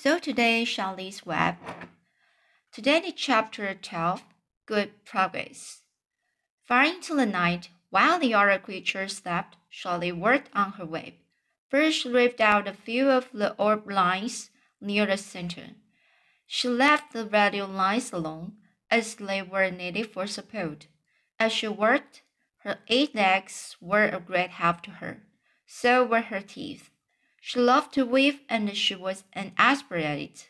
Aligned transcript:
So 0.00 0.20
today, 0.20 0.64
Charlie's 0.64 1.26
web. 1.26 1.56
Today, 2.70 3.00
the 3.00 3.10
chapter 3.10 3.74
12, 3.74 4.22
Good 4.64 5.04
Progress. 5.04 5.82
Far 6.68 6.84
into 6.84 7.16
the 7.16 7.26
night, 7.26 7.70
while 7.90 8.20
the 8.20 8.32
other 8.32 8.60
creatures 8.60 9.16
slept, 9.16 9.56
Charlie 9.72 10.12
worked 10.12 10.50
on 10.54 10.74
her 10.74 10.86
web. 10.86 11.14
First, 11.68 12.02
she 12.02 12.10
ripped 12.10 12.40
out 12.40 12.68
a 12.68 12.74
few 12.74 13.10
of 13.10 13.28
the 13.32 13.54
orb 13.54 13.90
lines 13.90 14.50
near 14.80 15.04
the 15.04 15.16
center. 15.16 15.70
She 16.46 16.68
left 16.68 17.12
the 17.12 17.26
radial 17.26 17.66
lines 17.66 18.12
alone, 18.12 18.52
as 18.92 19.16
they 19.16 19.42
were 19.42 19.68
needed 19.68 20.12
for 20.12 20.28
support. 20.28 20.86
As 21.40 21.50
she 21.50 21.66
worked, 21.66 22.22
her 22.58 22.78
eight 22.86 23.16
legs 23.16 23.76
were 23.80 24.06
a 24.06 24.20
great 24.20 24.50
help 24.50 24.82
to 24.82 24.92
her. 25.02 25.24
So 25.66 26.04
were 26.04 26.20
her 26.20 26.40
teeth. 26.40 26.90
She 27.40 27.58
loved 27.58 27.94
to 27.94 28.04
weave 28.04 28.40
and 28.48 28.76
she 28.76 28.94
was 28.94 29.24
an 29.32 29.52
expert 29.58 30.00
at 30.00 30.18
it. 30.18 30.48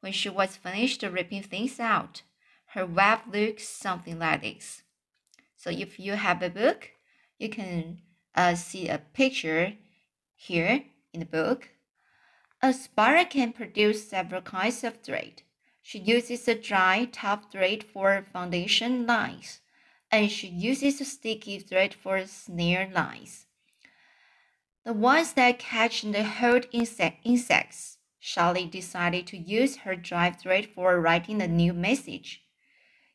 When 0.00 0.12
she 0.12 0.28
was 0.28 0.56
finished 0.56 1.02
ripping 1.02 1.44
things 1.44 1.80
out, 1.80 2.22
her 2.74 2.84
web 2.84 3.20
looked 3.32 3.60
something 3.60 4.18
like 4.18 4.42
this. 4.42 4.82
So 5.56 5.70
if 5.70 5.98
you 5.98 6.12
have 6.12 6.42
a 6.42 6.50
book, 6.50 6.90
you 7.38 7.48
can 7.48 8.02
uh, 8.34 8.54
see 8.54 8.88
a 8.88 8.98
picture 8.98 9.74
here 10.34 10.84
in 11.12 11.20
the 11.20 11.26
book. 11.26 11.70
A 12.60 12.72
spider 12.72 13.28
can 13.28 13.52
produce 13.52 14.08
several 14.08 14.42
kinds 14.42 14.84
of 14.84 15.02
thread. 15.02 15.42
She 15.80 15.98
uses 15.98 16.48
a 16.48 16.54
dry, 16.54 17.08
tough 17.12 17.52
thread 17.52 17.84
for 17.84 18.26
foundation 18.32 19.06
lines, 19.06 19.60
and 20.10 20.30
she 20.30 20.48
uses 20.48 21.00
a 21.00 21.04
sticky 21.04 21.58
thread 21.58 21.94
for 21.94 22.26
snare 22.26 22.90
lines. 22.92 23.46
The 24.84 24.92
ones 24.92 25.32
that 25.32 25.58
catch 25.58 26.02
and 26.04 26.14
hold 26.14 26.66
insect, 26.70 27.20
insects. 27.24 27.96
Charlie 28.20 28.66
decided 28.66 29.26
to 29.28 29.38
use 29.38 29.78
her 29.78 29.96
drive 29.96 30.36
thread 30.36 30.68
for 30.74 31.00
writing 31.00 31.38
the 31.38 31.48
new 31.48 31.72
message. 31.72 32.42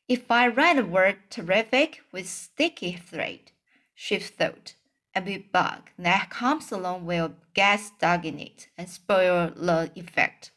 If 0.07 0.31
I 0.31 0.47
write 0.47 0.77
the 0.77 0.85
word 0.85 1.17
terrific 1.29 2.01
with 2.11 2.27
sticky 2.27 2.93
thread, 2.93 3.51
she 3.93 4.17
thought, 4.17 4.73
every 5.13 5.37
bug 5.37 5.91
that 5.99 6.31
comes 6.31 6.71
along 6.71 7.05
will 7.05 7.35
get 7.53 7.79
stuck 7.79 8.25
in 8.25 8.39
it 8.39 8.69
and 8.75 8.89
spoil 8.89 9.51
the 9.55 9.91
effect. 9.95 10.51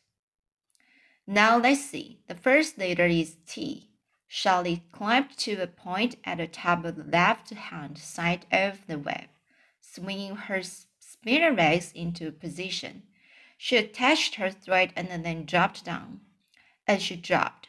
Now 1.26 1.58
let's 1.58 1.84
see. 1.84 2.20
The 2.26 2.34
first 2.34 2.78
letter 2.78 3.06
is 3.06 3.36
T. 3.46 3.90
Charlie 4.30 4.84
climbed 4.92 5.36
to 5.38 5.60
a 5.60 5.66
point 5.66 6.16
at 6.24 6.38
the 6.38 6.46
top 6.46 6.86
of 6.86 6.96
the 6.96 7.04
left 7.04 7.50
hand 7.50 7.98
side 7.98 8.46
of 8.50 8.86
the 8.86 8.98
web, 8.98 9.28
swinging 9.80 10.36
her 10.36 10.62
spinner 11.22 11.52
legs 11.52 11.92
into 11.94 12.32
position. 12.32 13.04
She 13.56 13.76
attached 13.76 14.34
her 14.34 14.50
thread 14.50 14.92
and 14.96 15.24
then 15.24 15.46
dropped 15.46 15.84
down. 15.84 16.20
As 16.88 17.00
she 17.00 17.14
dropped, 17.14 17.68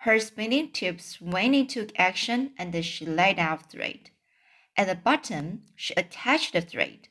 her 0.00 0.20
spinning 0.20 0.70
tubes 0.70 1.20
went 1.20 1.56
into 1.56 1.88
action 1.96 2.52
and 2.56 2.72
then 2.72 2.82
she 2.82 3.04
let 3.04 3.40
out 3.40 3.72
thread. 3.72 4.10
At 4.76 4.86
the 4.86 4.94
bottom, 4.94 5.62
she 5.74 5.94
attached 5.94 6.52
the 6.52 6.60
thread. 6.60 7.08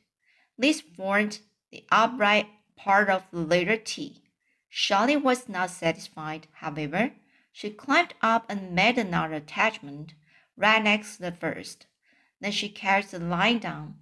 This 0.56 0.80
formed 0.80 1.40
the 1.70 1.84
upright 1.92 2.46
part 2.76 3.10
of 3.10 3.24
the 3.30 3.40
letter 3.40 3.76
T. 3.76 4.22
Charlie 4.70 5.16
was 5.18 5.46
not 5.46 5.68
satisfied, 5.70 6.46
however. 6.52 7.12
She 7.52 7.68
climbed 7.68 8.14
up 8.22 8.46
and 8.48 8.72
made 8.72 8.96
another 8.96 9.34
attachment 9.34 10.14
right 10.56 10.82
next 10.82 11.16
to 11.16 11.22
the 11.22 11.32
first. 11.32 11.86
Then 12.40 12.52
she 12.52 12.70
carried 12.70 13.06
the 13.06 13.18
line 13.18 13.58
down, 13.58 13.96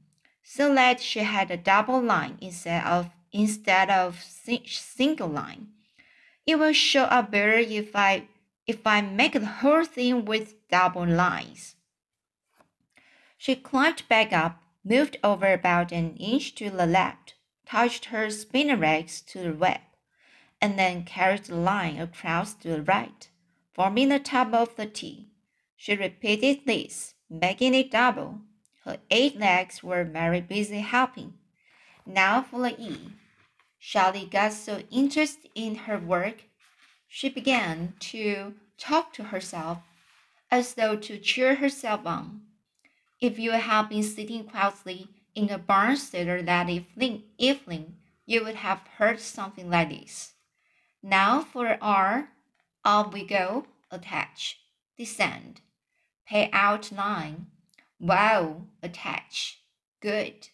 so 0.45 0.75
that 0.75 1.01
she 1.01 1.21
had 1.21 1.51
a 1.51 1.57
double 1.57 2.01
line 2.01 2.37
instead 2.41 2.85
of 2.85 3.11
instead 3.33 3.91
of 3.91 4.23
single 4.23 5.29
line. 5.29 5.69
It 6.47 6.57
will 6.57 6.75
show 6.75 7.05
up 7.05 7.33
better 7.33 7.57
if 7.57 7.97
I 7.97 8.29
if 8.67 8.87
I 8.87 9.01
make 9.01 9.33
the 9.33 9.47
whole 9.47 9.85
thing 9.85 10.25
with 10.25 10.69
double 10.69 11.07
lines. 11.07 11.75
She 13.37 13.57
climbed 13.57 14.05
back 14.09 14.33
up, 14.33 14.63
moved 14.85 15.17
over 15.25 15.53
about 15.53 15.93
an 15.93 16.17
inch 16.17 16.55
to 16.57 16.71
the 16.71 16.87
left, 16.87 17.35
touched 17.67 18.07
her 18.07 18.31
spinnerets 18.31 19.21
to 19.27 19.41
the 19.41 19.53
web 19.53 19.81
and 20.61 20.79
then 20.79 21.05
carried 21.05 21.45
the 21.45 21.57
line 21.57 21.99
across 21.99 22.55
to 22.55 22.69
the 22.69 22.83
right, 22.83 23.29
forming 23.75 24.11
the 24.11 24.19
top 24.19 24.53
of 24.55 24.77
the 24.77 24.87
T. 24.87 25.29
She 25.77 25.97
repeated 25.97 26.65
this, 26.65 27.15
making 27.29 27.75
it 27.75 27.91
double. 27.91 28.41
Her 28.85 28.99
eight 29.11 29.39
legs 29.39 29.83
were 29.83 30.05
very 30.05 30.41
busy 30.41 30.81
helping. 30.81 31.35
Now 32.05 32.43
for 32.43 32.61
the 32.61 32.79
E. 32.81 33.13
Charlie 33.81 34.27
got 34.27 34.53
so 34.53 34.83
interested 34.91 35.51
in 35.55 35.75
her 35.75 35.99
work, 35.99 36.45
she 37.09 37.29
began 37.29 37.95
to 38.01 38.55
talk 38.79 39.13
to 39.15 39.25
herself 39.25 39.79
as 40.51 40.75
though 40.75 40.97
to 40.97 41.19
cheer 41.19 41.57
herself 41.57 42.07
on. 42.07 42.43
If 43.21 43.39
you 43.39 43.53
had 43.53 43.89
been 43.89 44.03
sitting 44.03 44.45
quietly 44.45 45.09
in 45.35 45.51
a 45.51 45.59
barn 45.59 45.97
cellar 45.97 46.43
that 46.43 46.69
evening, 46.69 47.97
you 48.27 48.45
would 48.45 48.57
have 48.57 48.81
heard 48.99 49.21
something 49.21 49.71
like 49.71 49.91
this. 49.91 50.35
Now 51.03 51.41
for 51.41 51.79
R, 51.81 52.29
up 52.85 53.13
we 53.15 53.25
go, 53.27 53.67
attach, 53.91 54.59
descend, 54.99 55.61
pay 56.27 56.51
out 56.53 56.93
line, 56.93 57.47
wow, 57.99 58.63
attach, 58.83 59.61
good, 60.01 60.49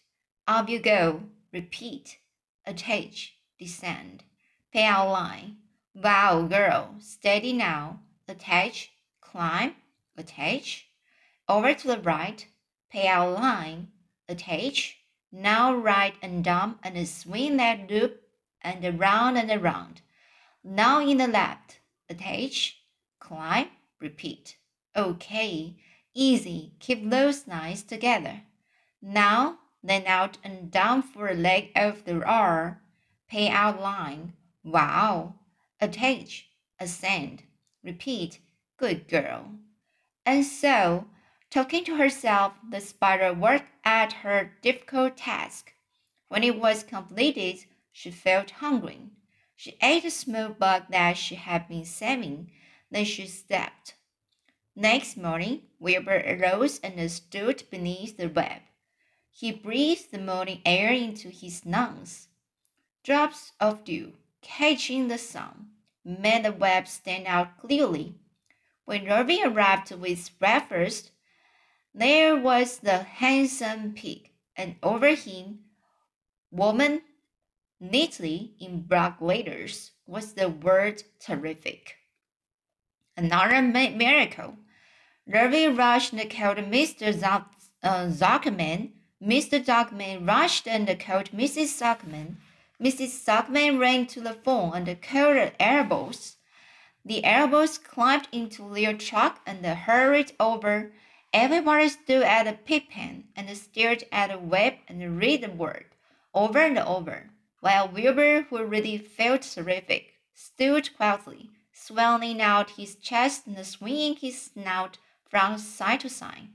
up 0.47 0.69
you 0.69 0.79
go, 0.79 1.23
repeat, 1.51 2.17
attach, 2.65 3.35
descend, 3.59 4.23
pay 4.71 4.85
out 4.85 5.09
line, 5.09 5.57
wow, 5.93 6.41
girl, 6.43 6.95
steady 6.99 7.53
now, 7.53 7.99
attach, 8.27 8.91
climb, 9.19 9.75
attach, 10.17 10.87
over 11.47 11.73
to 11.73 11.87
the 11.87 11.99
right, 11.99 12.45
pay 12.89 13.07
out 13.07 13.33
line, 13.33 13.87
attach, 14.27 14.97
now 15.31 15.73
right 15.73 16.15
and 16.21 16.43
dump 16.43 16.79
and 16.83 17.07
swing 17.07 17.57
that 17.57 17.89
loop 17.89 18.21
and 18.61 18.83
around 18.83 19.37
and 19.37 19.49
around. 19.49 20.01
Now 20.63 20.99
in 20.99 21.17
the 21.17 21.27
left, 21.27 21.79
attach, 22.09 22.81
climb, 23.19 23.67
repeat. 23.99 24.57
Okay, 24.95 25.77
easy. 26.13 26.73
Keep 26.79 27.09
those 27.09 27.47
lines 27.47 27.83
together. 27.83 28.43
Now, 29.01 29.59
then 29.83 30.05
out 30.05 30.37
and 30.43 30.69
down 30.69 31.01
for 31.01 31.27
a 31.27 31.33
leg 31.33 31.71
of 31.75 32.05
the 32.05 32.23
R. 32.23 32.81
Pay 33.27 33.49
out 33.49 33.81
line. 33.81 34.33
Wow. 34.63 35.35
Attach, 35.79 36.47
ascend. 36.79 37.43
Repeat. 37.83 38.39
Good 38.77 39.07
girl. 39.07 39.51
And 40.25 40.45
so, 40.45 41.07
talking 41.49 41.83
to 41.85 41.97
herself, 41.97 42.53
the 42.69 42.79
spider 42.79 43.33
worked 43.33 43.71
at 43.83 44.13
her 44.13 44.51
difficult 44.61 45.17
task. 45.17 45.73
When 46.27 46.43
it 46.43 46.59
was 46.59 46.83
completed, 46.83 47.65
she 47.91 48.11
felt 48.11 48.51
hungry. 48.51 49.09
She 49.55 49.77
ate 49.81 50.05
a 50.05 50.11
small 50.11 50.49
bug 50.49 50.83
that 50.89 51.17
she 51.17 51.35
had 51.35 51.67
been 51.67 51.85
saving. 51.85 52.51
Then 52.89 53.05
she 53.05 53.27
slept. 53.27 53.95
Next 54.81 55.15
morning, 55.15 55.61
Wilbur 55.79 56.23
arose 56.25 56.79
and 56.79 57.11
stood 57.11 57.65
beneath 57.69 58.17
the 58.17 58.27
web. 58.27 58.63
He 59.29 59.51
breathed 59.51 60.09
the 60.09 60.17
morning 60.17 60.63
air 60.65 60.91
into 60.91 61.29
his 61.29 61.63
lungs. 61.67 62.29
Drops 63.03 63.51
of 63.59 63.83
dew, 63.83 64.13
catching 64.41 65.07
the 65.07 65.19
sun, 65.19 65.67
made 66.03 66.45
the 66.45 66.51
web 66.51 66.87
stand 66.87 67.27
out 67.27 67.59
clearly. 67.59 68.15
When 68.85 69.07
Irving 69.07 69.45
arrived 69.45 69.91
with 69.91 70.39
breakfast, 70.39 71.11
there 71.93 72.35
was 72.35 72.79
the 72.79 73.03
handsome 73.03 73.93
pig, 73.93 74.31
and 74.55 74.77
over 74.81 75.13
him, 75.13 75.59
woman 76.49 77.03
Neatly 77.79 78.53
in 78.59 78.81
block 78.81 79.21
letters 79.21 79.91
was 80.07 80.33
the 80.33 80.49
word 80.49 81.03
terrific. 81.19 81.97
Another 83.15 83.61
miracle. 83.61 84.57
Lurvy 85.31 85.67
rushed 85.67 86.11
and 86.11 86.29
called 86.29 86.57
Mr. 86.57 87.07
Uh, 87.81 88.07
Zuckerman. 88.07 88.91
Mr. 89.23 89.63
Zuckerman 89.63 90.27
rushed 90.27 90.67
and 90.67 90.87
called 90.99 91.31
Mrs. 91.31 91.79
Zuckerman. 91.79 92.35
Mrs. 92.81 93.23
Zuckerman 93.25 93.79
ran 93.79 94.07
to 94.07 94.19
the 94.19 94.33
phone 94.33 94.73
and 94.73 95.01
called 95.01 95.37
the 95.37 95.53
Arables. 95.61 96.35
The 97.05 97.23
Arables 97.23 97.77
climbed 97.77 98.27
into 98.33 98.73
their 98.73 98.93
truck 98.93 99.39
and 99.45 99.65
hurried 99.65 100.33
over. 100.37 100.91
Everybody 101.31 101.87
stood 101.87 102.23
at 102.23 102.43
the 102.43 102.53
pit 102.53 102.89
pen 102.89 103.29
and 103.33 103.55
stared 103.55 104.03
at 104.11 104.31
the 104.31 104.37
web 104.37 104.73
and 104.89 105.17
read 105.17 105.43
the 105.43 105.49
word 105.49 105.85
over 106.33 106.59
and 106.59 106.77
over 106.77 107.29
while 107.61 107.87
Wilbur, 107.87 108.47
who 108.49 108.65
really 108.65 108.97
felt 108.97 109.43
terrific, 109.43 110.15
stood 110.33 110.93
quietly, 110.97 111.51
swelling 111.71 112.41
out 112.41 112.71
his 112.71 112.95
chest 112.95 113.47
and 113.47 113.65
swinging 113.65 114.17
his 114.17 114.51
snout 114.51 114.97
from 115.31 115.57
side 115.57 116.01
to 116.01 116.09
side. 116.09 116.49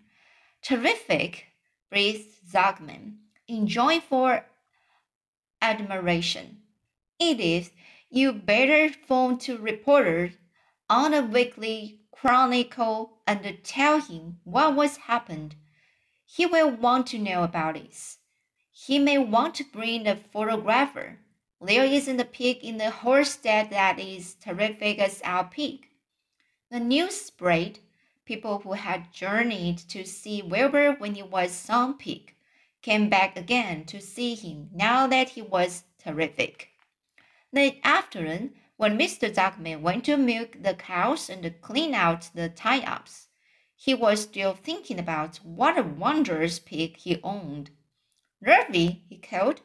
Terrific, 0.63 1.47
breathed 1.91 2.29
Zuckerman, 2.53 3.17
in 3.49 3.67
joyful 3.67 4.41
admiration. 5.63 6.59
Edith, 7.19 7.73
You 8.11 8.33
better 8.33 8.93
phone 9.09 9.39
to 9.39 9.57
reporter 9.59 10.33
on 10.89 11.13
the 11.13 11.23
weekly 11.23 12.03
chronicle 12.13 13.19
and 13.27 13.59
tell 13.65 14.01
him 14.01 14.39
what 14.45 14.77
was 14.77 14.99
happened. 15.09 15.57
He 16.27 16.45
will 16.45 16.71
want 16.71 17.07
to 17.09 17.19
know 17.19 17.43
about 17.43 17.77
it. 17.77 17.97
He 18.71 18.99
may 18.99 19.17
want 19.17 19.55
to 19.57 19.65
bring 19.65 20.07
a 20.07 20.17
photographer. 20.17 21.19
There 21.61 21.85
isn't 21.85 22.21
a 22.21 22.25
pig 22.27 22.59
in 22.63 22.77
the 22.77 22.91
whole 22.91 23.25
state 23.25 23.71
that 23.71 23.99
is 23.99 24.35
terrific 24.35 24.99
as 24.99 25.23
our 25.25 25.45
pig. 25.45 25.87
The 26.71 26.81
news 26.81 27.15
spread. 27.19 27.79
People 28.27 28.59
who 28.59 28.73
had 28.73 29.13
journeyed 29.13 29.79
to 29.89 30.05
see 30.05 30.43
Wilbur 30.43 30.97
when 30.99 31.15
he 31.15 31.23
was 31.23 31.53
some 31.53 31.97
pig 31.97 32.35
came 32.83 33.09
back 33.09 33.37
again 33.37 33.85
to 33.85 34.01
see 34.01 34.35
him 34.35 34.69
now 34.75 35.07
that 35.07 35.31
he 35.31 35.43
was 35.43 35.85
terrific. 35.99 36.71
That 37.53 37.77
afternoon, 37.85 38.55
when 38.77 38.99
Mr. 38.99 39.33
Zuckerman 39.33 39.81
went 39.81 40.05
to 40.07 40.17
milk 40.17 40.57
the 40.61 40.75
cows 40.75 41.31
and 41.31 41.61
clean 41.61 41.95
out 41.95 42.31
the 42.35 42.49
tie-ups, 42.49 43.29
he 43.77 43.95
was 43.95 44.23
still 44.23 44.55
thinking 44.55 44.99
about 44.99 45.37
what 45.37 45.79
a 45.79 45.83
wondrous 45.83 46.59
pig 46.59 46.97
he 46.97 47.21
owned. 47.23 47.71
Lurvy, 48.45 49.03
he 49.09 49.19
called, 49.19 49.61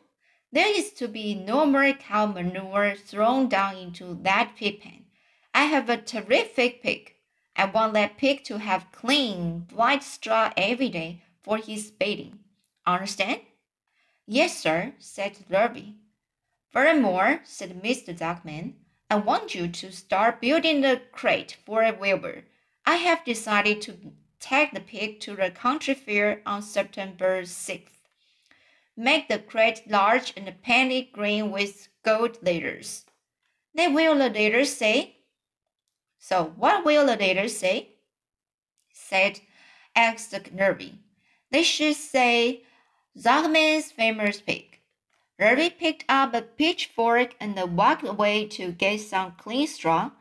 there 0.52 0.68
is 0.68 0.92
to 0.94 1.08
be 1.08 1.34
no 1.34 1.66
more 1.66 1.94
cow 1.94 2.28
manure 2.28 2.96
thrown 2.96 3.50
down 3.50 3.76
into 3.78 4.14
that 4.22 4.54
pig 4.56 4.82
pen. 4.82 5.06
I 5.54 5.66
have 5.66 5.90
a 5.90 5.98
terrific 5.98 6.84
pig. 6.84 7.16
I 7.56 7.66
want 7.66 7.94
that 7.94 8.18
pig 8.18 8.44
to 8.46 8.60
have 8.60 8.92
clean, 8.92 9.68
white 9.74 10.04
straw 10.04 10.52
every 10.58 10.90
day 10.90 11.22
for 11.42 11.58
his 11.58 11.92
bedding. 11.92 12.40
Understand? 12.86 13.42
Yes, 14.26 14.58
sir, 14.58 14.94
said 15.00 15.38
Lurvy. 15.50 15.96
Furthermore, 16.72 17.42
said 17.44 17.84
Mr. 17.84 18.18
Zuckerman, 18.18 18.76
I 19.10 19.16
want 19.16 19.54
you 19.54 19.68
to 19.68 19.92
start 19.92 20.40
building 20.40 20.82
the 20.82 21.02
crate 21.12 21.58
for 21.66 21.84
a 21.84 21.92
Wilbur. 21.92 22.46
I 22.86 22.96
have 22.96 23.26
decided 23.26 23.82
to 23.82 23.98
take 24.40 24.72
the 24.72 24.80
pig 24.80 25.20
to 25.22 25.36
the 25.36 25.52
country 25.52 25.94
fair 25.94 26.42
on 26.46 26.62
September 26.62 27.42
6th. 27.42 27.90
Make 28.96 29.28
the 29.28 29.40
crate 29.40 29.84
large 29.88 30.34
and 30.38 30.62
paint 30.64 30.92
it 30.92 31.12
green 31.12 31.52
with 31.52 31.90
gold 32.04 32.38
letters. 32.42 33.06
Then 33.74 33.94
will 33.94 34.16
the 34.16 34.30
letters 34.30 34.74
say? 34.74 35.18
So 36.24 36.54
what 36.56 36.86
will 36.86 37.08
the 37.08 37.16
letters 37.16 37.58
say? 37.58 37.96
said 38.94 39.40
asked 39.96 40.32
Lurvy. 40.56 41.00
They 41.50 41.64
should 41.64 41.96
say 41.96 42.64
Zuckerman's 43.18 43.92
famous 43.92 44.40
pig. 44.40 44.80
Lurvy 45.40 45.76
picked 45.76 46.06
up 46.08 46.36
a 46.36 46.44
pitchfork 46.44 47.34
and 47.40 47.58
walked 47.76 48.06
away 48.08 48.46
to 48.50 48.72
get 48.72 49.02
some 49.02 49.32
clean 49.32 49.66
straw. 49.66 50.12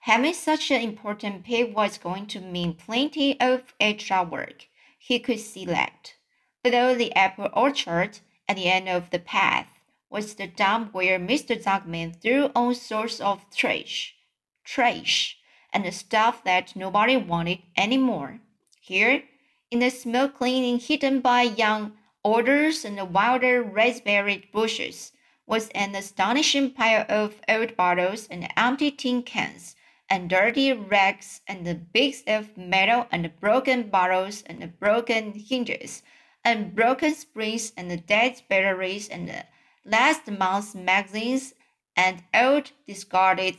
Having 0.00 0.34
such 0.34 0.70
an 0.70 0.82
important 0.82 1.44
pig 1.44 1.74
was 1.74 1.96
going 1.96 2.26
to 2.26 2.40
mean 2.40 2.74
plenty 2.74 3.40
of 3.40 3.74
extra 3.80 4.22
work. 4.24 4.68
He 4.98 5.18
could 5.18 5.40
see 5.40 5.64
that. 5.64 6.16
Below 6.62 6.94
the 6.94 7.14
apple 7.14 7.48
orchard, 7.54 8.20
at 8.46 8.56
the 8.56 8.68
end 8.68 8.90
of 8.90 9.08
the 9.08 9.20
path, 9.20 9.70
was 10.10 10.34
the 10.34 10.48
dump 10.48 10.92
where 10.92 11.18
Mr. 11.18 11.60
Zuckerman 11.60 12.20
threw 12.20 12.50
all 12.54 12.74
sorts 12.74 13.20
of 13.20 13.48
trash. 13.50 14.14
Trash 14.62 15.38
and 15.72 15.84
the 15.84 15.92
stuff 15.92 16.44
that 16.44 16.76
nobody 16.76 17.16
wanted 17.16 17.58
anymore. 17.76 18.40
Here, 18.80 19.24
in 19.70 19.80
the 19.80 19.90
smoke 19.90 20.36
cleaning 20.36 20.78
hidden 20.78 21.20
by 21.20 21.42
young 21.42 21.92
alders 22.22 22.84
and 22.84 22.96
the 22.98 23.04
wilder 23.04 23.62
raspberry 23.62 24.48
bushes, 24.52 25.12
was 25.46 25.68
an 25.70 25.94
astonishing 25.94 26.72
pile 26.72 27.06
of 27.08 27.40
old 27.48 27.76
bottles 27.76 28.26
and 28.28 28.48
empty 28.56 28.90
tin 28.90 29.22
cans, 29.22 29.76
and 30.08 30.28
dirty 30.30 30.72
rags 30.72 31.40
and 31.46 31.66
the 31.66 31.74
bits 31.74 32.22
of 32.26 32.56
metal 32.56 33.06
and 33.10 33.38
broken 33.40 33.88
bottles 33.88 34.42
and 34.46 34.78
broken 34.78 35.32
hinges, 35.32 36.02
and 36.44 36.74
broken 36.74 37.14
springs 37.14 37.72
and 37.76 37.90
the 37.90 37.96
dead 37.96 38.40
batteries 38.48 39.08
and 39.08 39.28
the 39.28 39.44
last 39.84 40.28
month's 40.30 40.74
magazines 40.74 41.54
and 41.96 42.22
old 42.34 42.72
discarded 42.86 43.56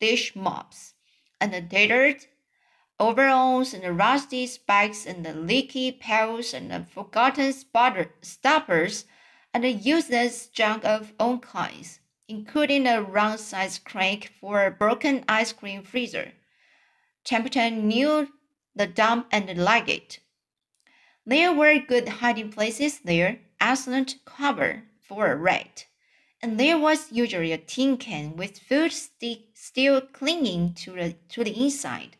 dish 0.00 0.34
mops, 0.34 0.94
and 1.40 1.52
tattered 1.70 2.26
overalls 3.00 3.72
and 3.72 3.82
the 3.82 3.92
rusty 3.92 4.46
spikes 4.46 5.06
and 5.06 5.24
the 5.24 5.32
leaky 5.32 5.90
pails 5.90 6.52
and 6.52 6.70
the 6.70 6.84
forgotten 6.92 7.52
spotter, 7.52 8.12
stoppers 8.20 9.06
and 9.54 9.64
useless 9.64 10.46
junk 10.46 10.84
of 10.84 11.12
all 11.18 11.38
kinds, 11.38 12.00
including 12.28 12.86
a 12.86 13.02
round-sized 13.02 13.84
crank 13.84 14.30
for 14.40 14.64
a 14.64 14.70
broken 14.70 15.24
ice 15.26 15.52
cream 15.52 15.82
freezer. 15.82 16.32
Templeton 17.24 17.88
knew 17.88 18.28
the 18.76 18.86
dump 18.86 19.26
and 19.32 19.56
liked 19.56 19.88
it. 19.88 20.20
There 21.26 21.52
were 21.52 21.78
good 21.78 22.08
hiding 22.08 22.50
places 22.52 23.00
there, 23.00 23.40
excellent 23.60 24.16
cover 24.24 24.84
for 25.00 25.30
a 25.32 25.36
rat, 25.36 25.86
and 26.42 26.58
there 26.58 26.78
was 26.78 27.12
usually 27.12 27.52
a 27.52 27.58
tin 27.58 27.96
can 27.96 28.36
with 28.36 28.58
food 28.58 28.92
still 28.92 30.00
clinging 30.00 30.74
to 30.74 30.92
the, 30.92 31.14
to 31.28 31.44
the 31.44 31.64
inside. 31.64 32.16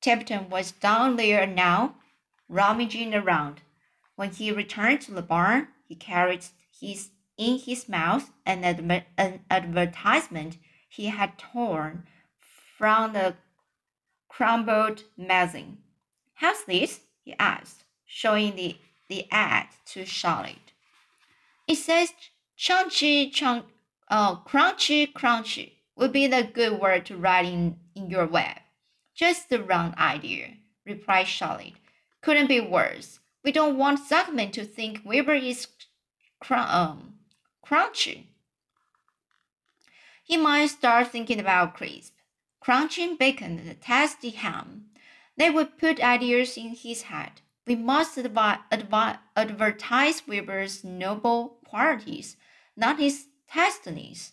Templeton 0.00 0.50
was 0.50 0.72
down 0.72 1.16
there 1.16 1.46
now, 1.46 1.96
rummaging 2.48 3.14
around. 3.14 3.62
When 4.16 4.30
he 4.30 4.52
returned 4.52 5.00
to 5.02 5.12
the 5.12 5.22
barn, 5.22 5.68
he 5.88 5.94
carried 5.94 6.44
his 6.78 7.10
in 7.36 7.58
his 7.58 7.88
mouth 7.88 8.30
an, 8.46 8.62
adver- 8.62 9.06
an 9.18 9.40
advertisement 9.50 10.56
he 10.88 11.06
had 11.06 11.36
torn 11.38 12.06
from 12.78 13.12
the 13.12 13.34
crumbled 14.28 15.04
magazine. 15.16 15.78
How's 16.34 16.64
this? 16.64 17.00
he 17.24 17.34
asked, 17.38 17.84
showing 18.04 18.54
the, 18.54 18.76
the 19.08 19.26
ad 19.30 19.66
to 19.86 20.04
Charlotte. 20.04 20.72
It 21.66 21.76
says 21.76 22.12
chunchy, 22.58 23.32
chunk, 23.32 23.66
uh, 24.08 24.36
crunchy, 24.36 25.12
crunchy 25.12 25.72
would 25.96 26.12
be 26.12 26.26
the 26.26 26.42
good 26.42 26.80
word 26.80 27.06
to 27.06 27.16
write 27.16 27.46
in, 27.46 27.76
in 27.94 28.10
your 28.10 28.26
web. 28.26 28.58
Just 29.14 29.48
the 29.48 29.62
wrong 29.62 29.94
idea, 29.96 30.54
replied 30.84 31.28
Charlotte. 31.28 31.74
Couldn't 32.20 32.48
be 32.48 32.60
worse. 32.60 33.20
We 33.44 33.52
don't 33.52 33.78
want 33.78 34.08
Zuckerman 34.08 34.52
to 34.52 34.64
think 34.64 35.02
Weber 35.04 35.34
is 35.34 35.68
cr- 36.40 36.54
um, 36.54 37.14
crunchy. 37.64 38.24
He 40.24 40.36
might 40.36 40.66
start 40.66 41.08
thinking 41.08 41.38
about 41.38 41.74
crisp, 41.74 42.14
crunching 42.60 43.16
bacon 43.16 43.58
and 43.58 43.80
tasty 43.80 44.30
ham. 44.30 44.86
They 45.36 45.50
would 45.50 45.78
put 45.78 46.00
ideas 46.02 46.56
in 46.56 46.74
his 46.74 47.02
head. 47.02 47.42
We 47.66 47.76
must 47.76 48.16
advi- 48.16 48.60
advi- 48.72 49.18
advertise 49.36 50.26
Weber's 50.26 50.82
noble 50.82 51.58
qualities, 51.64 52.36
not 52.76 52.98
his 52.98 53.26
testiness. 53.48 54.32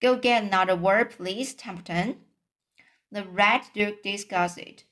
Go 0.00 0.16
get 0.16 0.42
another 0.42 0.76
word, 0.76 1.10
please, 1.10 1.54
Templeton. 1.54 2.16
The 3.10 3.24
Red 3.24 3.62
Duke 3.74 4.02
discussed 4.02 4.58
it. 4.58 4.84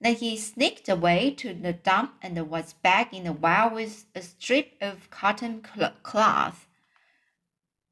Then 0.00 0.14
he 0.14 0.36
sneaked 0.36 0.88
away 0.88 1.30
to 1.32 1.52
the 1.52 1.72
dump 1.72 2.14
and 2.22 2.50
was 2.50 2.72
back 2.72 3.12
in 3.12 3.26
a 3.26 3.32
while 3.32 3.70
with 3.70 4.06
a 4.14 4.22
strip 4.22 4.72
of 4.80 5.10
cotton 5.10 5.62
cloth. 6.02 6.66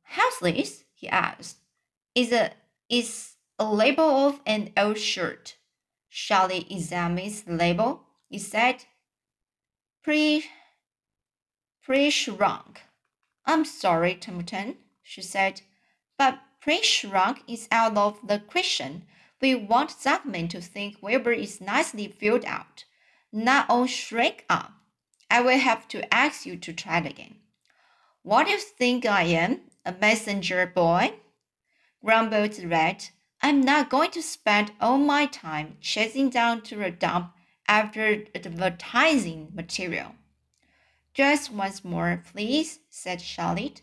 How's 0.03 0.39
this? 0.39 0.85
he 0.95 1.09
asked. 1.09 1.59
Is 2.15 2.33
a 2.33 2.53
is 2.89 3.37
a 3.59 3.71
label 3.71 4.05
of 4.29 4.41
an 4.47 4.73
old 4.77 4.99
shirt. 4.99 5.57
"Shall 6.09 6.49
Charlie 6.49 6.67
examined 6.75 7.35
the 7.47 7.53
label. 7.53 8.07
It 8.31 8.41
said, 8.41 8.87
"Pre, 10.03 10.45
pre-shrunk." 11.83 12.88
I'm 13.49 13.65
sorry, 13.65 14.15
Templeton, 14.15 14.77
she 15.03 15.23
said, 15.23 15.63
but 16.19 16.39
pre-shrunk 16.61 17.43
is 17.49 17.67
out 17.73 17.97
of 17.97 18.19
the 18.23 18.41
question. 18.41 19.07
We 19.41 19.55
want 19.55 19.89
Zuckerman 19.89 20.51
to 20.51 20.61
think 20.61 20.99
Wilbur 21.01 21.33
is 21.33 21.59
nicely 21.59 22.09
filled 22.09 22.45
out, 22.45 22.85
not 23.33 23.65
all 23.71 23.85
oh, 23.85 23.87
shrink 23.87 24.45
up. 24.51 24.73
I 25.31 25.41
will 25.41 25.59
have 25.59 25.89
to 25.89 26.15
ask 26.15 26.45
you 26.45 26.59
to 26.59 26.75
try 26.75 26.99
it 26.99 27.07
again. 27.07 27.37
What 28.23 28.45
do 28.45 28.53
you 28.53 28.59
think 28.59 29.07
I 29.07 29.23
am, 29.23 29.63
a 29.83 29.93
messenger 29.93 30.67
boy? 30.67 31.15
grumbled 32.05 32.63
rat. 32.65 33.13
I'm 33.41 33.63
not 33.63 33.89
going 33.89 34.11
to 34.11 34.23
spend 34.23 34.73
all 34.79 34.99
my 34.99 35.25
time 35.25 35.79
chasing 35.81 36.29
down 36.29 36.61
to 36.65 36.77
the 36.77 36.91
dump 36.91 37.33
after 37.67 38.25
advertising 38.35 39.49
material. 39.55 40.17
Just 41.19 41.51
once 41.51 41.85
more, 41.85 42.23
please, 42.33 42.79
said 42.91 43.21
Charlotte. 43.21 43.83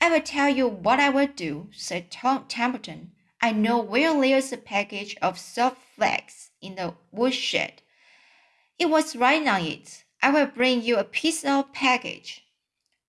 I 0.00 0.10
will 0.10 0.20
tell 0.20 0.48
you 0.48 0.66
what 0.66 0.98
I 0.98 1.08
will 1.08 1.28
do, 1.28 1.68
said 1.70 2.10
Tom 2.10 2.46
Templeton. 2.48 3.12
I 3.40 3.52
know 3.52 3.78
where 3.78 4.20
there's 4.20 4.52
a 4.52 4.56
package 4.56 5.16
of 5.22 5.38
soft 5.38 5.80
flakes 5.94 6.50
in 6.60 6.74
the 6.74 6.94
woodshed. 7.12 7.82
It 8.76 8.86
was 8.86 9.14
right 9.14 9.46
on 9.46 9.60
it. 9.60 10.02
I 10.20 10.30
will 10.32 10.46
bring 10.48 10.82
you 10.82 10.96
a 10.96 11.04
piece 11.04 11.44
of 11.44 11.72
package. 11.72 12.44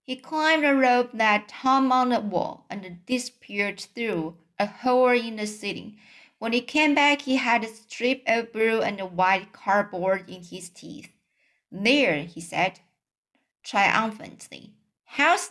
He 0.03 0.15
climbed 0.15 0.63
a 0.63 0.75
rope 0.75 1.10
that 1.15 1.50
hung 1.50 1.91
on 1.91 2.10
the 2.10 2.19
wall 2.19 2.67
and 2.69 3.03
disappeared 3.07 3.79
through 3.79 4.38
a 4.60 4.67
hole 4.67 5.10
in 5.10 5.38
the 5.38 5.48
ceiling. 5.48 5.98
When 6.38 6.53
he 6.53 6.62
came 6.62 6.93
back, 6.93 7.24
he 7.24 7.38
had 7.38 7.63
a 7.63 7.67
strip 7.67 8.22
of 8.27 8.53
blue 8.53 8.84
and 8.84 9.17
white 9.17 9.53
cardboard 9.53 10.29
in 10.29 10.43
his 10.43 10.69
teeth. 10.69 11.10
There, 11.72 12.25
he 12.25 12.41
said 12.41 12.79
triumphantly. 13.65 14.72
How's 15.05 15.50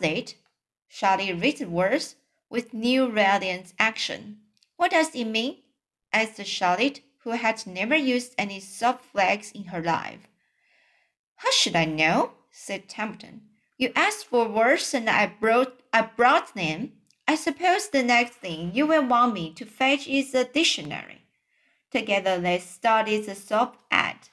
read 1.33 1.57
the 1.57 1.65
words 1.65 2.15
with 2.49 2.73
new 2.73 3.09
radiant 3.09 3.73
action. 3.77 4.37
What 4.77 4.91
does 4.91 5.13
it 5.13 5.25
mean? 5.25 5.57
asked 6.13 6.43
Charlotte, 6.45 7.01
who 7.23 7.31
had 7.31 7.67
never 7.67 7.95
used 7.95 8.33
any 8.37 8.59
soft 8.61 9.03
flakes 9.05 9.51
in 9.51 9.65
her 9.65 9.81
life. 9.81 10.27
How 11.35 11.51
should 11.51 11.75
I 11.75 11.85
know? 11.85 12.31
said 12.51 12.87
Templeton. 12.87 13.41
You 13.77 13.91
asked 13.95 14.27
for 14.27 14.47
words 14.47 14.93
and 14.93 15.09
I 15.09 15.27
brought 15.27 15.81
I 15.91 16.03
brought 16.03 16.55
them. 16.55 16.93
I 17.27 17.35
suppose 17.35 17.89
the 17.89 18.03
next 18.03 18.35
thing 18.35 18.71
you 18.73 18.85
will 18.85 19.05
want 19.05 19.33
me 19.33 19.51
to 19.53 19.65
fetch 19.65 20.07
is 20.07 20.33
a 20.33 20.45
dictionary. 20.45 21.23
Together 21.91 22.39
they 22.39 22.59
studied 22.59 23.25
the 23.25 23.35
soft 23.35 23.79
ad. 23.91 24.29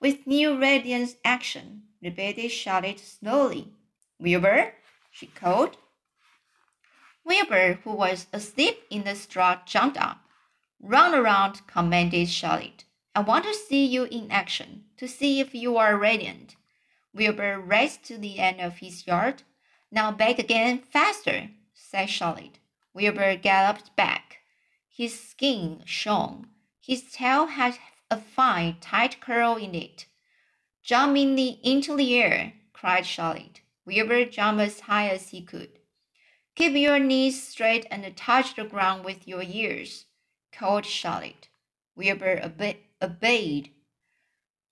With 0.00 0.26
new 0.26 0.58
radiant 0.58 1.16
action, 1.24 1.84
repeated 2.02 2.50
Charlotte 2.50 3.00
slowly. 3.00 3.68
Wilbur, 4.18 4.74
she 5.10 5.26
called. 5.26 5.76
Wilbur, 7.24 7.78
who 7.84 7.92
was 7.92 8.26
asleep 8.32 8.82
in 8.90 9.04
the 9.04 9.14
straw, 9.14 9.60
jumped 9.64 9.96
up. 9.96 10.18
Run 10.80 11.14
around, 11.14 11.66
commanded 11.66 12.28
Charlotte. 12.28 12.84
I 13.14 13.20
want 13.20 13.44
to 13.44 13.54
see 13.54 13.86
you 13.86 14.04
in 14.04 14.30
action, 14.30 14.84
to 14.96 15.06
see 15.06 15.38
if 15.38 15.54
you 15.54 15.76
are 15.76 15.96
radiant. 15.96 16.56
Wilbur 17.14 17.60
raced 17.60 18.04
to 18.04 18.18
the 18.18 18.38
end 18.38 18.60
of 18.60 18.78
his 18.78 19.06
yard. 19.06 19.42
Now 19.90 20.10
back 20.10 20.38
again, 20.38 20.78
faster, 20.78 21.50
said 21.74 22.06
Charlotte. 22.06 22.58
Wilbur 22.94 23.36
galloped 23.36 23.94
back. 23.96 24.38
His 24.88 25.18
skin 25.18 25.82
shone. 25.84 26.48
His 26.80 27.12
tail 27.12 27.46
had 27.46 27.78
a 28.10 28.16
fine, 28.16 28.76
tight 28.80 29.20
curl 29.20 29.56
in 29.56 29.74
it. 29.74 30.06
Jump 30.82 31.16
in 31.16 31.36
the, 31.36 31.58
into 31.62 31.96
the 31.96 32.20
air, 32.20 32.54
cried 32.72 33.06
Charlotte. 33.06 33.60
Wilbur 33.86 34.24
jumped 34.24 34.60
as 34.60 34.80
high 34.80 35.08
as 35.08 35.28
he 35.28 35.42
could. 35.42 35.78
Keep 36.54 36.74
your 36.74 36.98
knees 36.98 37.42
straight 37.42 37.86
and 37.90 38.16
touch 38.16 38.56
the 38.56 38.64
ground 38.64 39.04
with 39.04 39.26
your 39.26 39.42
ears, 39.42 40.06
called 40.52 40.84
Charlotte. 40.84 41.48
Wilbur 41.96 42.52
obeyed. 43.00 43.70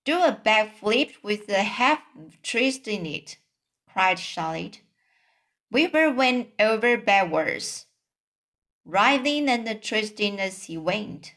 Do 0.04 0.22
a 0.22 0.40
backflip 0.44 1.14
with 1.22 1.48
a 1.48 1.62
half 1.62 2.00
twist 2.42 2.88
in 2.88 3.06
it, 3.06 3.38
cried 3.86 4.18
Charlotte. 4.18 4.80
Wilbur 5.70 6.10
went 6.10 6.48
over 6.58 6.96
backwards, 6.96 7.86
writhing 8.84 9.48
and 9.48 9.82
twisting 9.82 10.40
as 10.40 10.64
he 10.64 10.76
went. 10.76 11.34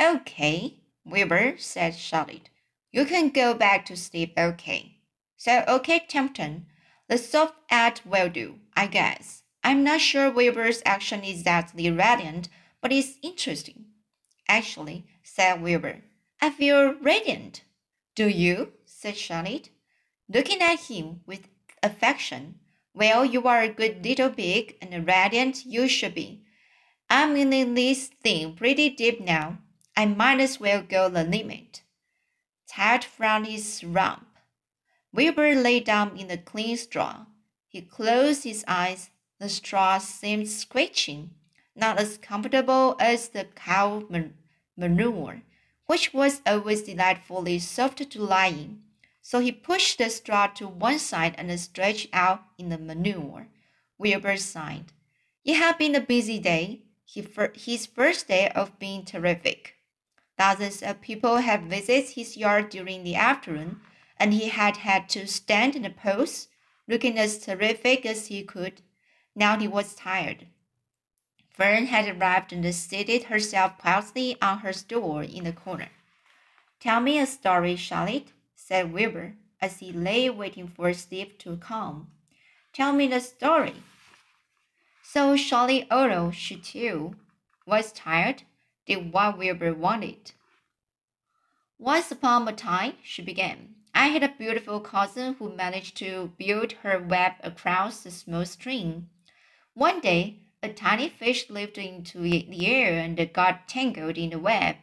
Okay, 0.00 0.80
Wilbur, 1.04 1.56
said 1.58 1.94
Charlotte. 1.94 2.48
You 2.96 3.04
can 3.04 3.28
go 3.28 3.52
back 3.52 3.84
to 3.86 3.94
sleep, 3.94 4.32
okay. 4.38 4.96
So, 5.36 5.64
okay, 5.68 6.06
Templeton, 6.08 6.64
the 7.08 7.18
soft 7.18 7.52
ad 7.68 8.00
will 8.06 8.30
do, 8.30 8.60
I 8.74 8.86
guess. 8.86 9.42
I'm 9.62 9.84
not 9.84 10.00
sure 10.00 10.30
Wilbur's 10.30 10.80
action 10.86 11.22
is 11.22 11.40
exactly 11.40 11.90
radiant, 11.90 12.48
but 12.80 12.92
it's 12.92 13.18
interesting. 13.22 13.88
Actually, 14.48 15.04
said 15.22 15.60
Wilbur, 15.60 16.04
I 16.40 16.48
feel 16.48 16.94
radiant. 16.94 17.64
Do 18.14 18.30
you? 18.30 18.72
said 18.86 19.18
Charlotte, 19.18 19.68
looking 20.26 20.62
at 20.62 20.80
him 20.80 21.20
with 21.26 21.48
affection. 21.82 22.60
Well, 22.94 23.26
you 23.26 23.42
are 23.46 23.60
a 23.60 23.68
good 23.68 24.02
little 24.02 24.30
pig, 24.30 24.78
and 24.80 25.06
radiant 25.06 25.66
you 25.66 25.86
should 25.86 26.14
be. 26.14 26.46
I'm 27.10 27.36
in 27.36 27.74
this 27.74 28.08
thing 28.22 28.54
pretty 28.54 28.88
deep 28.88 29.20
now. 29.20 29.58
I 29.94 30.06
might 30.06 30.40
as 30.40 30.58
well 30.58 30.80
go 30.80 31.10
the 31.10 31.24
limit. 31.24 31.82
Ted 32.76 33.04
frowned 33.04 33.46
his 33.46 33.82
rump. 33.82 34.26
Wilbur 35.12 35.54
lay 35.54 35.80
down 35.80 36.16
in 36.16 36.28
the 36.28 36.36
clean 36.36 36.76
straw. 36.76 37.26
He 37.66 37.80
closed 37.80 38.44
his 38.44 38.64
eyes. 38.68 39.10
The 39.38 39.48
straw 39.48 39.98
seemed 39.98 40.48
squishing, 40.48 41.30
not 41.74 41.98
as 41.98 42.18
comfortable 42.18 42.96
as 43.00 43.30
the 43.30 43.44
cow 43.44 44.06
manure 44.76 45.42
which 45.86 46.12
was 46.12 46.42
always 46.44 46.82
delightfully 46.82 47.58
soft 47.60 48.10
to 48.10 48.22
lie 48.22 48.48
in. 48.48 48.82
So 49.22 49.38
he 49.40 49.52
pushed 49.52 49.98
the 49.98 50.10
straw 50.10 50.48
to 50.48 50.68
one 50.68 50.98
side 50.98 51.34
and 51.38 51.58
stretched 51.58 52.08
out 52.12 52.42
in 52.58 52.68
the 52.68 52.78
manure. 52.78 53.48
Wilbur 53.98 54.36
sighed. 54.36 54.92
It 55.44 55.54
had 55.54 55.78
been 55.78 55.94
a 55.94 56.00
busy 56.00 56.38
day, 56.38 56.82
He 57.04 57.26
his 57.54 57.86
first 57.86 58.28
day 58.28 58.48
of 58.48 58.78
being 58.78 59.04
terrific. 59.04 59.75
Dozens 60.38 60.82
of 60.82 61.00
people 61.00 61.38
had 61.38 61.62
mm. 61.62 61.70
visited 61.70 62.10
his 62.10 62.36
yard 62.36 62.68
during 62.70 63.04
the 63.04 63.14
afternoon, 63.14 63.80
and 64.18 64.32
he 64.32 64.48
had 64.48 64.78
had 64.78 65.08
to 65.10 65.26
stand 65.26 65.74
in 65.74 65.84
a 65.84 65.90
pose, 65.90 66.48
looking 66.86 67.18
as 67.18 67.38
terrific 67.38 68.04
as 68.04 68.26
he 68.26 68.42
could. 68.42 68.82
Now 69.34 69.58
he 69.58 69.68
was 69.68 69.94
tired. 69.94 70.46
Fern 71.50 71.86
had 71.86 72.08
arrived 72.08 72.52
and 72.52 72.74
seated 72.74 73.24
herself 73.24 73.78
quietly 73.78 74.36
on 74.42 74.58
her 74.58 74.72
stool 74.72 75.20
in 75.20 75.44
the 75.44 75.52
corner. 75.52 75.88
Tell 76.80 77.00
me 77.00 77.18
a 77.18 77.26
story, 77.26 77.76
Charlotte, 77.76 78.32
said 78.54 78.92
Wilbur, 78.92 79.36
as 79.60 79.78
he 79.78 79.90
lay 79.90 80.28
waiting 80.28 80.68
for 80.68 80.92
sleep 80.92 81.38
to 81.38 81.56
come. 81.56 82.08
Tell 82.74 82.92
me 82.92 83.08
the 83.08 83.20
story. 83.20 83.82
So 85.02 85.34
Charlotte, 85.36 85.86
although 85.90 86.30
she 86.30 86.56
too 86.56 87.16
was 87.66 87.90
tired, 87.92 88.42
did 88.86 89.12
what 89.12 89.36
Wilbur 89.36 89.74
wanted. 89.74 90.32
Once 91.78 92.10
upon 92.10 92.48
a 92.48 92.52
time, 92.52 92.94
she 93.02 93.20
began, 93.20 93.74
I 93.94 94.08
had 94.08 94.22
a 94.22 94.28
beautiful 94.28 94.80
cousin 94.80 95.34
who 95.34 95.54
managed 95.54 95.96
to 95.98 96.32
build 96.38 96.72
her 96.82 96.98
web 96.98 97.32
across 97.42 98.06
a 98.06 98.10
small 98.10 98.44
stream. 98.44 99.10
One 99.74 100.00
day, 100.00 100.40
a 100.62 100.68
tiny 100.68 101.08
fish 101.08 101.50
leaped 101.50 101.78
into 101.78 102.20
the 102.20 102.66
air 102.66 102.98
and 102.98 103.32
got 103.32 103.68
tangled 103.68 104.16
in 104.16 104.30
the 104.30 104.38
web. 104.38 104.76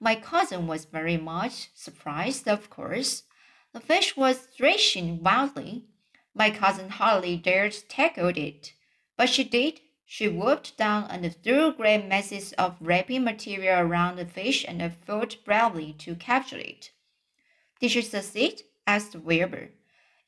My 0.00 0.16
cousin 0.16 0.66
was 0.66 0.84
very 0.86 1.16
much 1.16 1.70
surprised, 1.74 2.48
of 2.48 2.68
course. 2.68 3.22
The 3.72 3.80
fish 3.80 4.16
was 4.16 4.48
thrashing 4.56 5.22
wildly. 5.22 5.86
My 6.34 6.50
cousin 6.50 6.90
hardly 6.90 7.36
dared 7.36 7.76
tackle 7.88 8.32
it, 8.36 8.72
but 9.16 9.28
she 9.28 9.44
did. 9.44 9.80
She 10.06 10.28
whooped 10.28 10.76
down 10.76 11.10
and 11.10 11.34
threw 11.42 11.72
great 11.72 12.06
masses 12.06 12.52
of 12.54 12.76
wrapping 12.80 13.24
material 13.24 13.80
around 13.80 14.16
the 14.16 14.26
fish 14.26 14.64
and 14.68 14.94
fought 15.06 15.42
bravely 15.44 15.94
to 15.94 16.14
capture 16.14 16.58
it. 16.58 16.90
Did 17.80 17.90
she 17.90 18.02
succeed? 18.02 18.62
asked 18.86 19.16
Wilbur. 19.16 19.70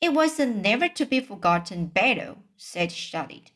It 0.00 0.12
was 0.12 0.40
a 0.40 0.46
never 0.46 0.88
to 0.88 1.04
be 1.04 1.20
forgotten 1.20 1.86
battle, 1.86 2.38
said 2.56 2.90
Charlotte. 2.90 3.50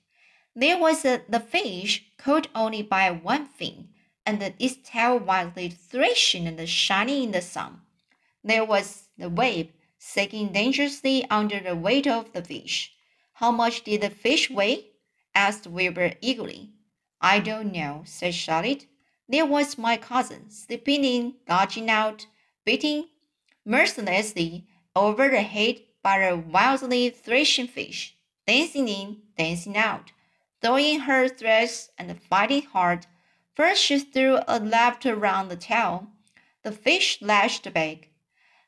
There 0.55 0.79
was 0.79 1.05
a, 1.05 1.23
the 1.29 1.41
fish 1.41 2.05
caught 2.19 2.49
only 2.55 2.83
by 2.83 3.11
one 3.11 3.47
fin, 3.47 3.89
and 4.27 4.43
its 4.59 4.77
tail 4.85 5.19
wildly 5.19 5.71
thrashing 5.71 6.47
and 6.47 6.69
shining 6.69 7.25
in 7.25 7.31
the 7.33 7.41
sun. 7.41 7.81
There 8.45 8.65
was 8.65 9.09
the 9.17 9.29
wave 9.29 9.73
sinking 9.99 10.53
dangerously 10.53 11.25
under 11.31 11.61
the 11.61 11.77
weight 11.77 12.07
of 12.07 12.33
the 12.33 12.43
fish. 12.43 12.95
How 13.35 13.51
much 13.51 13.85
did 13.85 14.03
the 14.03 14.11
fish 14.11 14.51
weigh? 14.51 14.90
Asked 15.35 15.67
Wilbur 15.67 16.15
eagerly. 16.21 16.71
I 17.21 17.39
don't 17.39 17.73
know, 17.73 18.03
said 18.05 18.35
Charlotte. 18.35 18.87
There 19.29 19.47
was 19.47 19.79
my 19.79 19.97
cousin, 19.97 20.51
sleeping 20.51 21.05
in, 21.05 21.35
dodging 21.47 21.89
out, 21.89 22.27
beating 22.65 23.09
mercilessly 23.65 24.67
over 24.97 25.29
the 25.29 25.43
head 25.43 25.83
by 26.03 26.19
a 26.19 26.37
wildly 26.37 27.11
thrashing 27.11 27.69
fish, 27.69 28.17
dancing 28.47 28.89
in, 28.89 29.19
dancing 29.37 29.77
out, 29.77 30.13
throwing 30.61 31.01
her 31.01 31.29
threads 31.29 31.91
and 31.99 32.21
fighting 32.23 32.63
hard. 32.63 33.07
First 33.55 33.83
she 33.83 33.99
threw 33.99 34.41
a 34.49 34.59
left 34.59 35.07
around 35.07 35.49
the 35.49 35.57
tail. 35.57 36.09
The 36.63 36.73
fish 36.73 37.19
lashed 37.21 37.73
back. 37.73 38.09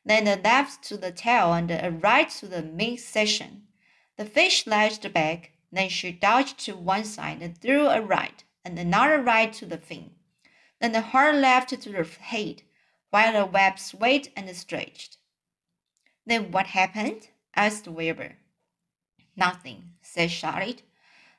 Then 0.04 0.26
a 0.26 0.36
left 0.36 0.84
to 0.84 0.96
the 0.96 1.12
tail 1.12 1.52
and 1.52 1.70
a 1.70 1.90
right 1.90 2.28
to 2.30 2.46
the 2.46 2.62
midsection. 2.62 3.68
The 4.16 4.24
fish 4.24 4.66
lashed 4.66 5.10
back. 5.12 5.52
Then 5.72 5.88
she 5.88 6.12
dodged 6.12 6.58
to 6.66 6.76
one 6.76 7.04
side 7.04 7.40
and 7.40 7.56
threw 7.56 7.86
a 7.88 8.02
right 8.02 8.44
and 8.62 8.78
another 8.78 9.22
right 9.22 9.52
to 9.54 9.66
the 9.66 9.78
fin. 9.78 10.10
Then 10.80 10.94
a 10.94 11.00
hard 11.00 11.36
left 11.36 11.70
to 11.70 11.76
the 11.76 12.04
head, 12.20 12.62
while 13.10 13.32
the 13.32 13.46
web 13.46 13.78
swayed 13.78 14.30
and 14.36 14.54
stretched. 14.54 15.16
Then 16.26 16.52
what 16.52 16.68
happened? 16.68 17.28
asked 17.56 17.88
Wilbur. 17.88 18.36
Nothing, 19.34 19.94
said 20.02 20.30
Charlotte. 20.30 20.82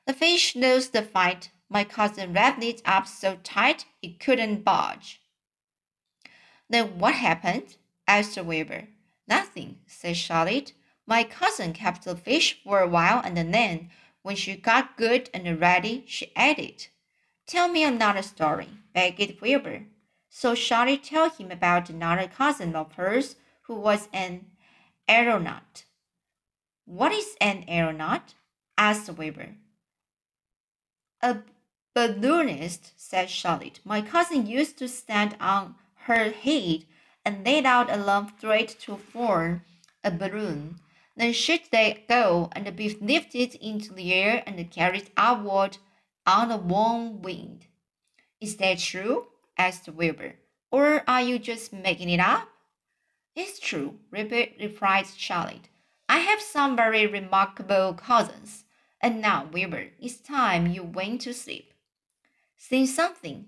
The 0.06 0.12
fish 0.12 0.56
lost 0.56 0.92
the 0.92 1.02
fight. 1.02 1.50
My 1.68 1.84
cousin 1.84 2.32
wrapped 2.32 2.62
it 2.62 2.82
up 2.84 3.06
so 3.06 3.38
tight 3.42 3.86
it 4.02 4.20
couldn't 4.20 4.64
budge. 4.64 5.20
Then 6.68 6.98
what 6.98 7.14
happened? 7.14 7.76
asked 8.06 8.36
Wilbur. 8.36 8.88
Nothing, 9.28 9.78
said 9.86 10.16
Charlotte. 10.16 10.72
My 11.06 11.24
cousin 11.24 11.72
kept 11.72 12.04
the 12.04 12.16
fish 12.16 12.62
for 12.62 12.80
a 12.80 12.88
while 12.88 13.20
and 13.24 13.36
then, 13.36 13.90
when 14.24 14.34
she 14.34 14.56
got 14.56 14.96
good 14.96 15.28
and 15.34 15.60
ready, 15.60 16.02
she 16.06 16.32
added. 16.34 16.86
Tell 17.46 17.68
me 17.68 17.84
another 17.84 18.22
story, 18.22 18.68
begged 18.94 19.38
Wilbur. 19.42 19.82
So 20.30 20.54
Charlie 20.54 20.96
told 20.96 21.34
him 21.34 21.50
about 21.50 21.90
another 21.90 22.26
cousin 22.26 22.74
of 22.74 22.94
hers 22.94 23.36
who 23.64 23.74
was 23.74 24.08
an 24.14 24.46
aeronaut. 25.06 25.84
What 26.86 27.12
is 27.12 27.36
an 27.38 27.66
aeronaut? 27.68 28.32
asked 28.78 29.10
Wilbur. 29.10 29.56
A 31.20 31.40
balloonist, 31.94 32.92
said 32.96 33.28
Charlotte. 33.28 33.80
My 33.84 34.00
cousin 34.00 34.46
used 34.46 34.78
to 34.78 34.88
stand 34.88 35.36
on 35.38 35.74
her 36.06 36.30
head 36.30 36.86
and 37.26 37.44
let 37.44 37.66
out 37.66 37.90
a 37.90 37.98
lump 37.98 38.40
thread 38.40 38.70
to 38.80 38.96
form 38.96 39.62
a 40.02 40.10
balloon. 40.10 40.80
Then 41.16 41.32
should 41.32 41.60
they 41.70 42.04
go 42.08 42.50
and 42.52 42.74
be 42.76 42.96
lifted 43.00 43.54
into 43.56 43.92
the 43.92 44.12
air 44.12 44.42
and 44.46 44.70
carried 44.70 45.10
upward 45.16 45.78
on 46.26 46.50
a 46.50 46.56
warm 46.56 47.22
wind. 47.22 47.66
Is 48.40 48.56
that 48.56 48.78
true? 48.78 49.26
asked 49.56 49.88
Wilbur. 49.88 50.34
Or 50.70 51.04
are 51.06 51.22
you 51.22 51.38
just 51.38 51.72
making 51.72 52.10
it 52.10 52.20
up? 52.20 52.48
It's 53.36 53.60
true, 53.60 53.98
replied 54.10 55.06
Charlotte. 55.16 55.68
I 56.08 56.18
have 56.18 56.40
some 56.40 56.76
very 56.76 57.06
remarkable 57.06 57.94
cousins. 57.94 58.64
And 59.00 59.20
now, 59.20 59.48
Wilbur, 59.52 59.88
it's 60.00 60.16
time 60.16 60.66
you 60.66 60.82
went 60.82 61.20
to 61.22 61.34
sleep. 61.34 61.74
Sing 62.56 62.86
something, 62.86 63.46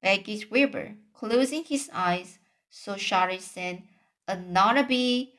begged 0.00 0.50
Wilbur, 0.50 0.94
closing 1.12 1.64
his 1.64 1.90
eyes. 1.92 2.38
So 2.70 2.96
Charlotte 2.96 3.42
said, 3.42 3.82
another 4.28 4.84
bee, 4.84 5.34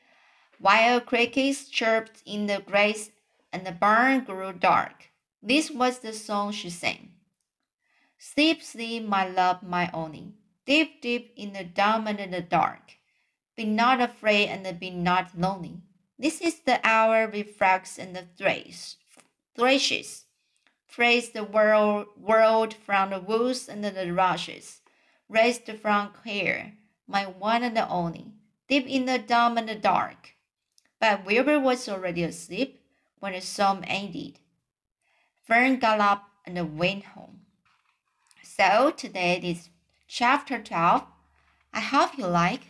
while 0.64 0.98
crickets 0.98 1.68
chirped 1.68 2.22
in 2.24 2.46
the 2.46 2.58
grass 2.58 3.10
and 3.52 3.66
the 3.66 3.72
barn 3.72 4.24
grew 4.24 4.50
dark. 4.50 5.10
This 5.42 5.70
was 5.70 5.98
the 5.98 6.14
song 6.14 6.52
she 6.52 6.70
sang. 6.70 7.10
Sleep, 8.16 8.62
sleep, 8.62 9.04
my 9.04 9.28
love, 9.28 9.62
my 9.62 9.90
only, 9.92 10.32
deep, 10.64 11.02
deep 11.02 11.34
in 11.36 11.52
the 11.52 11.64
dumb 11.64 12.06
and 12.06 12.32
the 12.32 12.40
dark. 12.40 12.96
Be 13.54 13.66
not 13.66 14.00
afraid 14.00 14.48
and 14.48 14.80
be 14.80 14.88
not 14.88 15.38
lonely. 15.38 15.82
This 16.18 16.40
is 16.40 16.60
the 16.60 16.80
hour 16.82 17.28
refracts 17.28 17.98
and 17.98 18.16
the 18.16 18.24
thrash, 18.38 18.94
thrashes. 19.54 20.24
Praise 20.90 21.28
the 21.28 21.44
world, 21.44 22.06
world 22.16 22.72
from 22.72 23.10
the 23.10 23.20
woods 23.20 23.68
and 23.68 23.84
the 23.84 24.12
rushes. 24.14 24.80
Raised 25.28 25.70
from 25.82 26.12
here, 26.24 26.72
my 27.06 27.24
one 27.24 27.62
and 27.62 27.76
the 27.76 27.86
only, 27.86 28.32
deep 28.66 28.86
in 28.86 29.04
the 29.04 29.18
dumb 29.18 29.58
and 29.58 29.68
the 29.68 29.74
dark. 29.74 30.33
But 31.04 31.26
Wilbur 31.26 31.60
was 31.60 31.86
already 31.86 32.22
asleep 32.22 32.80
when 33.18 33.34
the 33.34 33.42
song 33.42 33.84
ended. 33.84 34.38
Fern 35.46 35.78
got 35.78 36.00
up 36.00 36.30
and 36.46 36.78
went 36.78 37.04
home. 37.04 37.40
So 38.42 38.90
today 38.90 39.38
is 39.44 39.68
chapter 40.08 40.58
12. 40.58 41.04
I 41.74 41.80
hope 41.80 42.16
you 42.16 42.26
like. 42.26 42.62